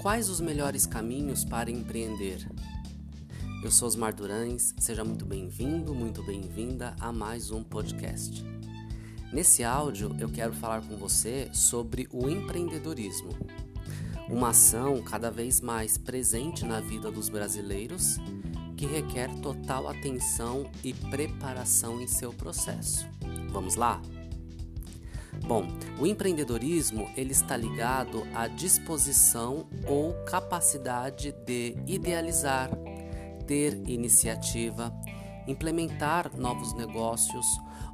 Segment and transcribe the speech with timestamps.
[0.00, 2.48] Quais os melhores caminhos para empreender?
[3.62, 8.42] Eu sou Osmar Durães, seja muito bem-vindo, muito bem-vinda a mais um podcast.
[9.30, 13.28] Nesse áudio eu quero falar com você sobre o empreendedorismo,
[14.26, 18.16] uma ação cada vez mais presente na vida dos brasileiros
[18.78, 23.06] que requer total atenção e preparação em seu processo.
[23.50, 24.00] Vamos lá?
[25.50, 25.66] Bom,
[25.98, 32.70] o empreendedorismo ele está ligado à disposição ou capacidade de idealizar,
[33.48, 34.94] ter iniciativa,
[35.48, 37.44] implementar novos negócios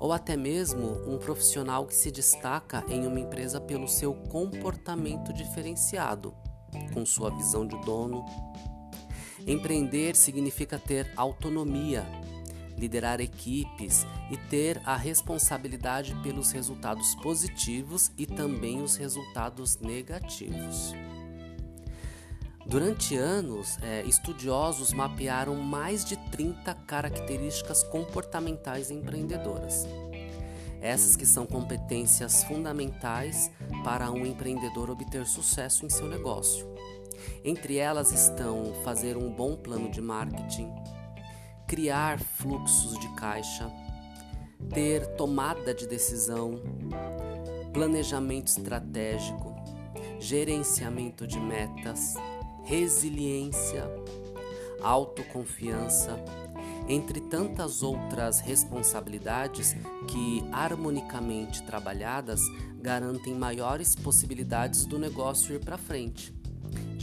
[0.00, 6.34] ou até mesmo um profissional que se destaca em uma empresa pelo seu comportamento diferenciado,
[6.92, 8.24] com sua visão de dono.
[9.46, 12.04] Empreender significa ter autonomia,
[12.78, 20.94] liderar equipes e ter a responsabilidade pelos resultados positivos e também os resultados negativos.
[22.66, 29.86] Durante anos, é, estudiosos mapearam mais de 30 características comportamentais empreendedoras.
[30.80, 33.50] Essas que são competências fundamentais
[33.82, 36.66] para um empreendedor obter sucesso em seu negócio.
[37.44, 40.70] Entre elas estão fazer um bom plano de marketing,
[41.74, 43.68] criar fluxos de caixa,
[44.72, 46.62] ter tomada de decisão,
[47.72, 49.52] planejamento estratégico,
[50.20, 52.14] gerenciamento de metas,
[52.62, 53.90] resiliência,
[54.80, 56.16] autoconfiança,
[56.88, 59.74] entre tantas outras responsabilidades
[60.06, 62.40] que, harmonicamente trabalhadas,
[62.80, 66.32] garantem maiores possibilidades do negócio ir para frente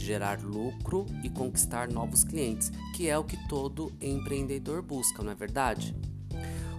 [0.02, 5.34] gerar lucro e conquistar novos clientes, que é o que todo empreendedor busca, não é
[5.34, 5.94] verdade?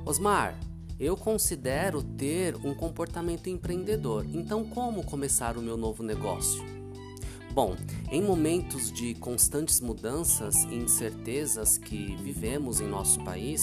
[0.05, 0.59] Osmar,
[0.99, 6.63] eu considero ter um comportamento empreendedor, então como começar o meu novo negócio?
[7.51, 7.75] Bom,
[8.11, 13.61] em momentos de constantes mudanças e incertezas que vivemos em nosso país,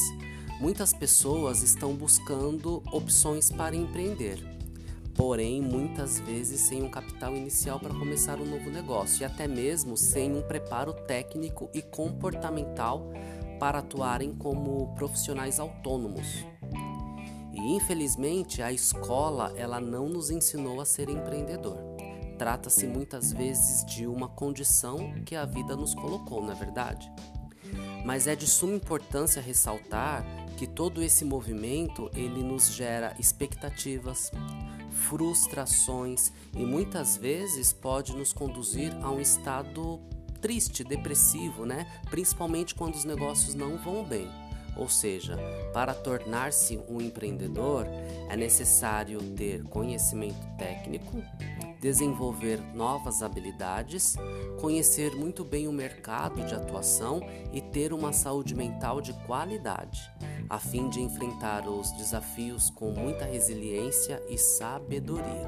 [0.60, 4.59] muitas pessoas estão buscando opções para empreender
[5.20, 9.94] porém muitas vezes sem um capital inicial para começar um novo negócio e até mesmo
[9.94, 13.12] sem um preparo técnico e comportamental
[13.58, 16.46] para atuarem como profissionais autônomos.
[17.52, 21.76] E infelizmente a escola ela não nos ensinou a ser empreendedor.
[22.38, 27.12] Trata-se muitas vezes de uma condição que a vida nos colocou, não é verdade?
[28.06, 30.24] Mas é de suma importância ressaltar
[30.60, 34.30] que todo esse movimento ele nos gera expectativas,
[34.90, 39.98] frustrações e muitas vezes pode nos conduzir a um estado
[40.38, 41.86] triste, depressivo, né?
[42.10, 44.28] Principalmente quando os negócios não vão bem.
[44.80, 45.36] Ou seja,
[45.74, 47.86] para tornar-se um empreendedor
[48.30, 51.22] é necessário ter conhecimento técnico,
[51.78, 54.16] desenvolver novas habilidades,
[54.58, 57.20] conhecer muito bem o mercado de atuação
[57.52, 60.10] e ter uma saúde mental de qualidade
[60.50, 65.46] a fim de enfrentar os desafios com muita resiliência e sabedoria.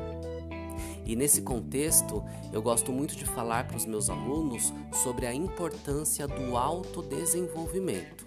[1.04, 2.22] E nesse contexto,
[2.52, 4.72] eu gosto muito de falar para os meus alunos
[5.02, 8.24] sobre a importância do autodesenvolvimento.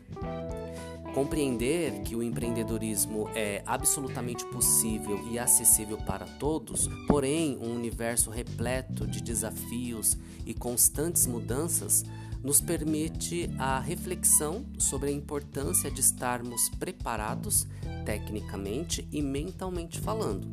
[1.16, 9.08] Compreender que o empreendedorismo é absolutamente possível e acessível para todos, porém, um universo repleto
[9.08, 12.04] de desafios e constantes mudanças
[12.44, 17.66] nos permite a reflexão sobre a importância de estarmos preparados
[18.04, 20.46] tecnicamente e mentalmente falando.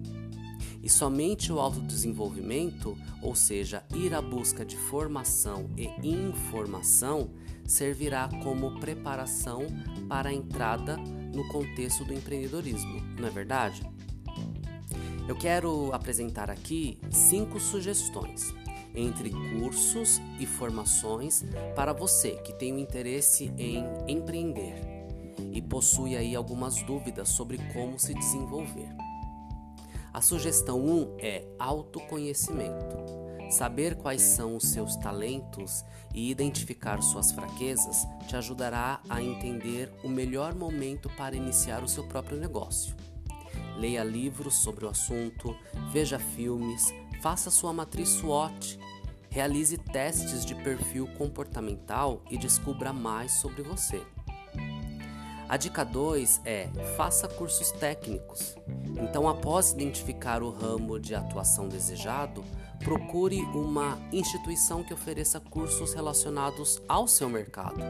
[0.81, 7.31] E somente o autodesenvolvimento, ou seja, ir à busca de formação e informação,
[7.65, 9.67] servirá como preparação
[10.13, 13.83] para a entrada no contexto do empreendedorismo, não é verdade?
[15.27, 18.53] Eu quero apresentar aqui cinco sugestões
[18.95, 21.43] entre cursos e formações
[21.75, 24.75] para você que tem o interesse em empreender
[25.51, 28.95] e possui aí algumas dúvidas sobre como se desenvolver.
[30.13, 33.22] A sugestão 1 um é autoconhecimento.
[33.53, 35.85] Saber quais são os seus talentos
[36.15, 42.05] e identificar suas fraquezas te ajudará a entender o melhor momento para iniciar o seu
[42.05, 42.95] próprio negócio.
[43.77, 45.55] Leia livros sobre o assunto,
[45.93, 48.79] veja filmes, faça sua matriz SWOT
[49.33, 54.03] Realize testes de perfil comportamental e descubra mais sobre você.
[55.49, 56.69] A dica 2 é:
[56.99, 58.55] faça cursos técnicos.
[59.03, 62.45] Então, após identificar o ramo de atuação desejado,
[62.85, 67.81] procure uma instituição que ofereça cursos relacionados ao seu mercado,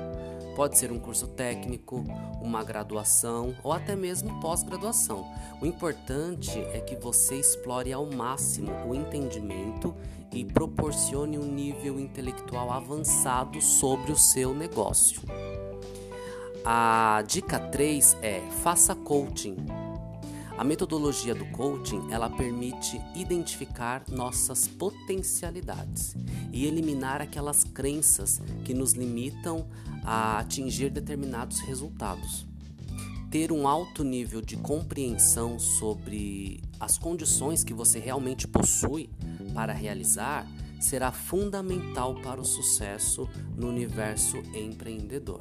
[0.55, 2.05] Pode ser um curso técnico,
[2.43, 5.27] uma graduação ou até mesmo pós-graduação.
[5.61, 9.95] O importante é que você explore ao máximo o entendimento
[10.31, 15.23] e proporcione um nível intelectual avançado sobre o seu negócio.
[16.65, 19.57] A dica 3 é faça coaching.
[20.57, 26.15] A metodologia do coaching, ela permite identificar nossas potencialidades
[26.53, 29.67] e eliminar aquelas crenças que nos limitam
[30.05, 32.47] a atingir determinados resultados.
[33.31, 39.09] Ter um alto nível de compreensão sobre as condições que você realmente possui
[39.55, 40.47] para realizar
[40.79, 45.41] será fundamental para o sucesso no universo empreendedor.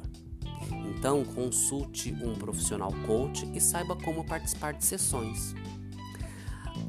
[0.70, 5.54] Então, consulte um profissional coach e saiba como participar de sessões.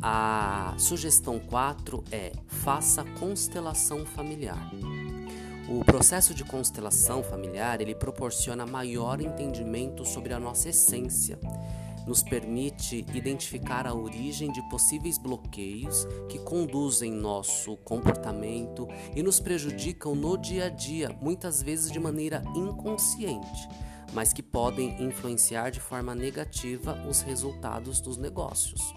[0.02, 4.72] A sugestão 4 é: faça constelação familiar.
[5.70, 11.40] O processo de constelação familiar, ele proporciona maior entendimento sobre a nossa essência
[12.06, 20.16] nos permite identificar a origem de possíveis bloqueios que conduzem nosso comportamento e nos prejudicam
[20.16, 23.68] no dia a dia, muitas vezes de maneira inconsciente,
[24.14, 28.94] mas que podem influenciar de forma negativa os resultados dos negócios.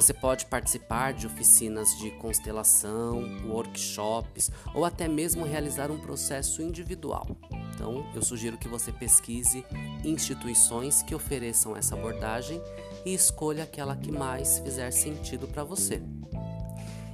[0.00, 7.26] Você pode participar de oficinas de constelação, workshops ou até mesmo realizar um processo individual.
[7.74, 9.62] Então, eu sugiro que você pesquise
[10.02, 12.62] instituições que ofereçam essa abordagem
[13.04, 16.02] e escolha aquela que mais fizer sentido para você.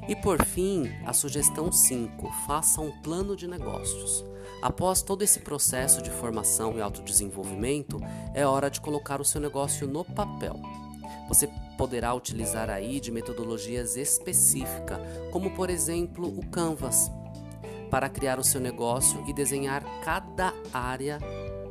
[0.06, 4.25] E por fim, a sugestão 5: faça um plano de negócios.
[4.62, 7.99] Após todo esse processo de formação e autodesenvolvimento,
[8.33, 10.86] é hora de colocar o seu negócio no papel.
[11.29, 14.99] Você poderá utilizar aí de metodologias específicas,
[15.31, 17.11] como por exemplo o Canvas,
[17.91, 21.19] para criar o seu negócio e desenhar cada área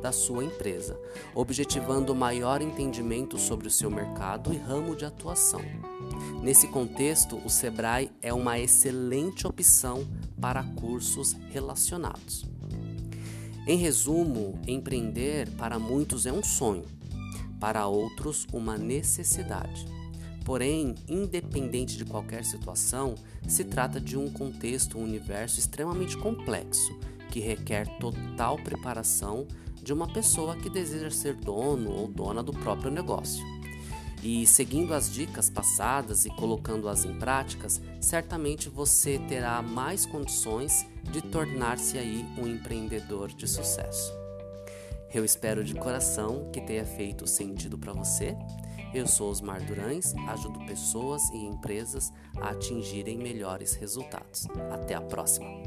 [0.00, 0.98] da sua empresa,
[1.34, 5.60] objetivando maior entendimento sobre o seu mercado e ramo de atuação.
[6.42, 10.06] Nesse contexto, o Sebrae é uma excelente opção
[10.40, 12.44] para cursos relacionados.
[13.66, 16.84] Em resumo, empreender para muitos é um sonho,
[17.60, 19.86] para outros, uma necessidade.
[20.44, 23.16] Porém, independente de qualquer situação,
[23.48, 26.96] se trata de um contexto, um universo extremamente complexo
[27.30, 29.46] que requer total preparação
[29.82, 33.44] de uma pessoa que deseja ser dono ou dona do próprio negócio.
[34.22, 41.22] E seguindo as dicas passadas e colocando-as em práticas, certamente você terá mais condições de
[41.22, 44.25] tornar-se aí um empreendedor de sucesso.
[45.16, 48.36] Eu espero de coração que tenha feito sentido para você
[48.96, 54.46] eu sou Osmar Durães, ajudo pessoas e empresas a atingirem melhores resultados.
[54.72, 55.65] Até a próxima!